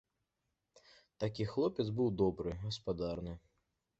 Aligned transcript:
Такі 1.25 1.43
хлопец 1.51 1.85
быў 2.01 2.09
добры, 2.23 2.57
гаспадарны. 2.65 3.37